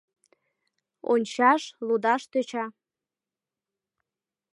[1.11, 2.65] Ончаш, лудаш тӧча.